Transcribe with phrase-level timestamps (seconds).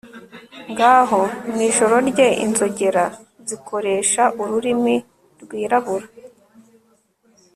[0.71, 1.21] ngaho,
[1.51, 3.05] mwijoro rye, inzogera
[3.47, 4.95] zikoresha ururimi
[5.41, 6.07] rwirabura